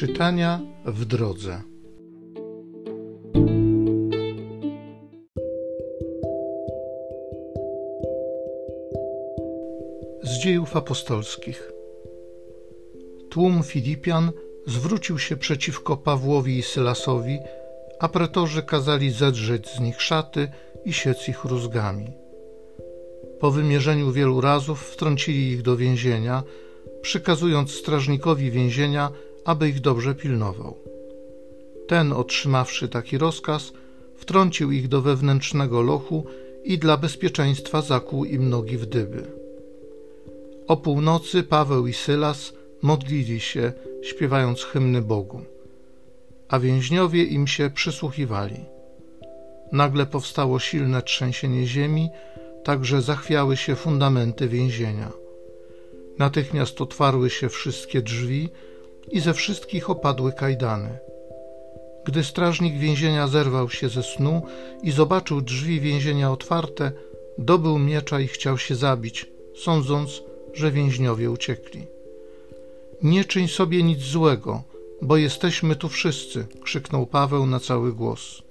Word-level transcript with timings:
Czytania 0.00 0.60
w 0.84 1.04
drodze. 1.04 1.62
Z 10.22 10.38
dziejów 10.42 10.76
apostolskich. 10.76 11.72
Tłum 13.30 13.62
Filipian 13.62 14.32
zwrócił 14.66 15.18
się 15.18 15.36
przeciwko 15.36 15.96
Pawłowi 15.96 16.58
i 16.58 16.62
Sylasowi, 16.62 17.38
a 17.98 18.08
pretorzy 18.08 18.62
kazali 18.62 19.10
zedrzeć 19.10 19.68
z 19.68 19.80
nich 19.80 20.02
szaty 20.02 20.48
i 20.84 20.92
siec 20.92 21.28
ich 21.28 21.44
rózgami. 21.44 22.12
Po 23.40 23.50
wymierzeniu 23.50 24.12
wielu 24.12 24.40
razów 24.40 24.82
wtrącili 24.82 25.48
ich 25.48 25.62
do 25.62 25.76
więzienia, 25.76 26.42
przykazując 27.02 27.70
strażnikowi 27.70 28.50
więzienia, 28.50 29.10
aby 29.44 29.68
ich 29.68 29.80
dobrze 29.80 30.14
pilnował. 30.14 30.76
Ten, 31.88 32.12
otrzymawszy 32.12 32.88
taki 32.88 33.18
rozkaz, 33.18 33.72
wtrącił 34.14 34.72
ich 34.72 34.88
do 34.88 35.02
wewnętrznego 35.02 35.82
lochu 35.82 36.26
i 36.64 36.78
dla 36.78 36.96
bezpieczeństwa 36.96 37.82
zakłuł 37.82 38.24
im 38.24 38.50
nogi 38.50 38.76
w 38.76 38.86
dyby. 38.86 39.26
O 40.66 40.76
północy 40.76 41.42
Paweł 41.42 41.86
i 41.86 41.92
Sylas 41.92 42.52
modlili 42.82 43.40
się, 43.40 43.72
śpiewając 44.02 44.64
hymny 44.64 45.02
Bogu, 45.02 45.40
a 46.48 46.58
więźniowie 46.58 47.24
im 47.24 47.46
się 47.46 47.70
przysłuchiwali. 47.70 48.64
Nagle 49.72 50.06
powstało 50.06 50.58
silne 50.58 51.02
trzęsienie 51.02 51.66
ziemi, 51.66 52.08
tak 52.64 52.84
że 52.84 53.02
zachwiały 53.02 53.56
się 53.56 53.76
fundamenty 53.76 54.48
więzienia. 54.48 55.12
Natychmiast 56.18 56.80
otwarły 56.80 57.30
się 57.30 57.48
wszystkie 57.48 58.02
drzwi 58.02 58.48
i 59.10 59.20
ze 59.20 59.34
wszystkich 59.34 59.90
opadły 59.90 60.32
kajdany. 60.32 60.98
Gdy 62.04 62.24
strażnik 62.24 62.78
więzienia 62.78 63.28
zerwał 63.28 63.70
się 63.70 63.88
ze 63.88 64.02
snu 64.02 64.42
i 64.82 64.90
zobaczył 64.90 65.40
drzwi 65.40 65.80
więzienia 65.80 66.32
otwarte, 66.32 66.92
dobył 67.38 67.78
miecza 67.78 68.20
i 68.20 68.28
chciał 68.28 68.58
się 68.58 68.74
zabić, 68.74 69.26
sądząc, 69.54 70.22
że 70.54 70.70
więźniowie 70.70 71.30
uciekli. 71.30 71.86
Nie 73.02 73.24
czyń 73.24 73.48
sobie 73.48 73.82
nic 73.82 74.00
złego, 74.00 74.62
bo 75.02 75.16
jesteśmy 75.16 75.76
tu 75.76 75.88
wszyscy, 75.88 76.46
krzyknął 76.62 77.06
Paweł 77.06 77.46
na 77.46 77.60
cały 77.60 77.92
głos. 77.92 78.42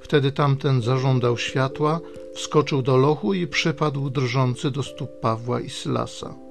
Wtedy 0.00 0.32
tamten 0.32 0.82
zażądał 0.82 1.38
światła, 1.38 2.00
wskoczył 2.34 2.82
do 2.82 2.96
lochu 2.96 3.34
i 3.34 3.46
przypadł 3.46 4.10
drżący 4.10 4.70
do 4.70 4.82
stóp 4.82 5.20
Pawła 5.20 5.60
i 5.60 5.70
Sylasa. 5.70 6.45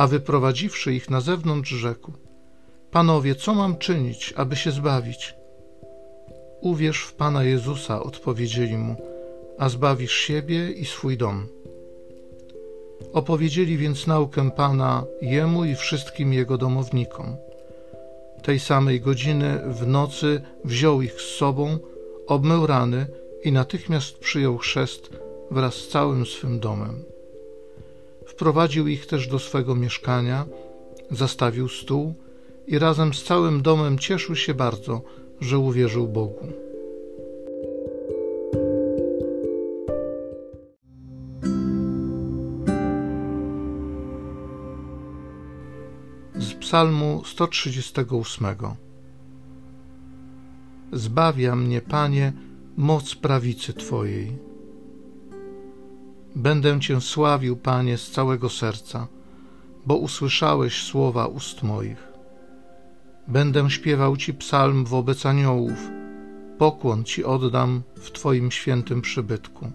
A 0.00 0.06
wyprowadziwszy 0.06 0.94
ich 0.94 1.10
na 1.10 1.20
zewnątrz, 1.20 1.70
rzekł: 1.70 2.12
Panowie, 2.90 3.34
co 3.34 3.54
mam 3.54 3.78
czynić, 3.78 4.34
aby 4.36 4.56
się 4.56 4.70
zbawić? 4.70 5.34
Uwierz 6.60 7.02
w 7.02 7.14
Pana 7.14 7.44
Jezusa, 7.44 8.02
odpowiedzieli 8.02 8.78
mu, 8.78 8.96
a 9.58 9.68
zbawisz 9.68 10.12
siebie 10.12 10.70
i 10.70 10.84
swój 10.84 11.16
dom. 11.16 11.46
Opowiedzieli 13.12 13.78
więc 13.78 14.06
naukę 14.06 14.50
Pana 14.50 15.04
jemu 15.22 15.64
i 15.64 15.74
wszystkim 15.74 16.32
jego 16.32 16.58
domownikom. 16.58 17.36
Tej 18.42 18.60
samej 18.60 19.00
godziny 19.00 19.60
w 19.66 19.86
nocy 19.86 20.40
wziął 20.64 21.02
ich 21.02 21.20
z 21.20 21.36
sobą, 21.36 21.78
obmył 22.26 22.66
rany 22.66 23.06
i 23.44 23.52
natychmiast 23.52 24.18
przyjął 24.18 24.58
chrzest 24.58 25.10
wraz 25.50 25.74
z 25.74 25.88
całym 25.88 26.26
swym 26.26 26.60
domem. 26.60 27.04
Wprowadził 28.30 28.88
ich 28.88 29.06
też 29.06 29.28
do 29.28 29.38
swego 29.38 29.74
mieszkania, 29.74 30.46
zastawił 31.10 31.68
stół 31.68 32.14
i 32.66 32.78
razem 32.78 33.14
z 33.14 33.24
całym 33.24 33.62
domem 33.62 33.98
cieszył 33.98 34.36
się 34.36 34.54
bardzo, 34.54 35.02
że 35.40 35.58
uwierzył 35.58 36.08
Bogu. 36.08 36.46
Z 46.34 46.54
Psalmu 46.54 47.22
138 47.24 48.46
Zbawia 50.92 51.56
mnie, 51.56 51.80
Panie, 51.80 52.32
moc 52.76 53.14
prawicy 53.14 53.72
Twojej. 53.72 54.49
Będę 56.36 56.80
Cię 56.80 57.00
sławił, 57.00 57.56
Panie, 57.56 57.98
z 57.98 58.10
całego 58.10 58.48
serca, 58.48 59.06
bo 59.86 59.96
usłyszałeś 59.96 60.82
słowa 60.82 61.26
ust 61.26 61.62
moich. 61.62 62.08
Będę 63.28 63.70
śpiewał 63.70 64.16
Ci 64.16 64.34
psalm 64.34 64.84
wobec 64.84 65.26
aniołów, 65.26 65.78
pokłon 66.58 67.04
Ci 67.04 67.24
oddam 67.24 67.82
w 67.96 68.10
Twoim 68.10 68.50
świętym 68.50 69.02
przybytku. 69.02 69.72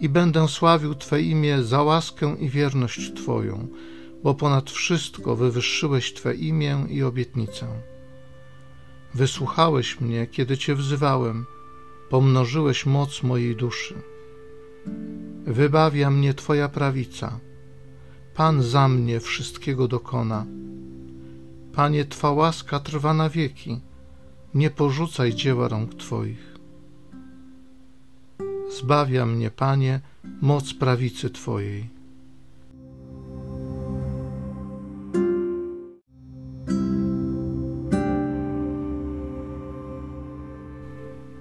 I 0.00 0.08
będę 0.08 0.48
sławił 0.48 0.94
Twe 0.94 1.22
imię 1.22 1.62
za 1.62 1.82
łaskę 1.82 2.36
i 2.38 2.48
wierność 2.48 3.12
Twoją, 3.14 3.68
bo 4.22 4.34
ponad 4.34 4.70
wszystko 4.70 5.36
wywyższyłeś 5.36 6.14
Twe 6.14 6.34
imię 6.34 6.86
i 6.88 7.02
obietnicę. 7.02 7.66
Wysłuchałeś 9.14 10.00
mnie, 10.00 10.26
kiedy 10.26 10.58
Cię 10.58 10.74
wzywałem, 10.74 11.46
pomnożyłeś 12.10 12.86
moc 12.86 13.22
mojej 13.22 13.56
duszy. 13.56 14.09
Wybawia 15.46 16.10
mnie 16.10 16.34
Twoja 16.34 16.68
prawica. 16.68 17.38
Pan 18.34 18.62
za 18.62 18.88
mnie 18.88 19.20
wszystkiego 19.20 19.88
dokona. 19.88 20.46
Panie, 21.72 22.04
Twa 22.04 22.30
łaska 22.30 22.80
trwa 22.80 23.14
na 23.14 23.28
wieki. 23.28 23.80
Nie 24.54 24.70
porzucaj 24.70 25.34
dzieła 25.34 25.68
rąk 25.68 25.94
Twoich. 25.94 26.54
Zbawia 28.78 29.26
mnie, 29.26 29.50
Panie, 29.50 30.00
moc 30.40 30.74
prawicy 30.74 31.30
Twojej. 31.30 32.00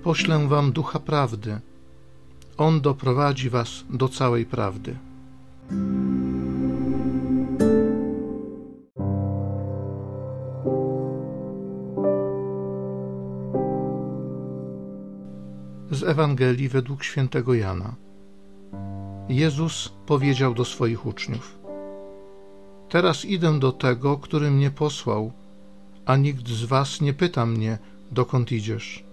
poślę 0.10 0.48
wam 0.48 0.72
ducha 0.72 1.00
prawdy. 1.00 1.60
On 2.60 2.82
doprowadzi 2.82 3.50
was 3.50 3.86
do 3.90 4.10
całej 4.10 4.46
prawdy. 4.46 4.96
Z 15.92 16.04
Ewangelii 16.04 16.70
według 16.70 17.04
świętego 17.04 17.54
Jana. 17.54 17.96
Jezus 19.30 19.94
powiedział 20.06 20.54
do 20.54 20.66
swoich 20.66 21.06
uczniów: 21.06 21.60
Teraz 22.90 23.26
idę 23.26 23.60
do 23.60 23.72
tego, 23.72 24.18
który 24.18 24.52
mnie 24.52 24.72
posłał, 24.72 25.32
a 26.06 26.16
nikt 26.16 26.48
z 26.48 26.64
was 26.64 27.02
nie 27.02 27.14
pyta 27.14 27.46
mnie, 27.46 27.78
dokąd 28.12 28.52
idziesz 28.52 29.10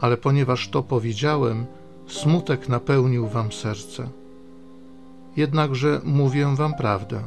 ale 0.00 0.16
ponieważ 0.16 0.68
to 0.68 0.82
powiedziałem, 0.82 1.66
smutek 2.08 2.68
napełnił 2.68 3.28
wam 3.28 3.52
serce. 3.52 4.08
Jednakże 5.36 6.00
mówię 6.04 6.54
wam 6.56 6.74
prawdę. 6.74 7.22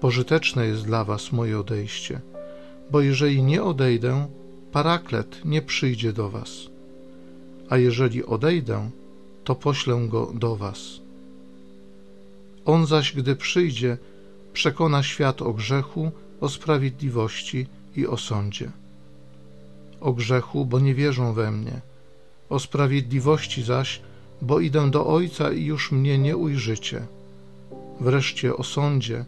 Pożyteczne 0.00 0.66
jest 0.66 0.84
dla 0.84 1.04
was 1.04 1.32
moje 1.32 1.58
odejście, 1.60 2.20
bo 2.90 3.00
jeżeli 3.00 3.42
nie 3.42 3.62
odejdę, 3.62 4.26
paraklet 4.72 5.44
nie 5.44 5.62
przyjdzie 5.62 6.12
do 6.12 6.30
was. 6.30 6.50
A 7.68 7.76
jeżeli 7.76 8.24
odejdę, 8.24 8.90
to 9.44 9.54
poślę 9.54 10.06
go 10.08 10.32
do 10.34 10.56
was. 10.56 11.00
On 12.64 12.86
zaś, 12.86 13.12
gdy 13.12 13.36
przyjdzie, 13.36 13.98
przekona 14.52 15.02
świat 15.02 15.42
o 15.42 15.52
grzechu, 15.52 16.10
o 16.40 16.48
sprawiedliwości 16.48 17.66
i 17.96 18.06
o 18.06 18.16
sądzie 18.16 18.70
o 20.00 20.12
grzechu, 20.12 20.66
bo 20.66 20.80
nie 20.80 20.94
wierzą 20.94 21.32
we 21.32 21.50
mnie, 21.50 21.80
o 22.50 22.58
sprawiedliwości 22.58 23.62
zaś, 23.62 24.00
bo 24.42 24.60
idę 24.60 24.90
do 24.90 25.06
Ojca 25.06 25.52
i 25.52 25.64
już 25.64 25.92
mnie 25.92 26.18
nie 26.18 26.36
ujrzycie. 26.36 27.06
Wreszcie 28.00 28.56
o 28.56 28.64
sądzie, 28.64 29.24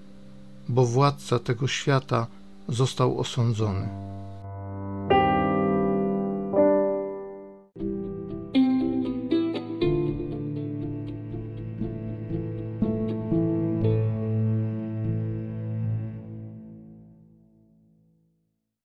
bo 0.69 0.87
władca 0.87 1.39
tego 1.39 1.69
świata 1.69 2.27
został 2.69 3.19
osądzony. 3.19 3.89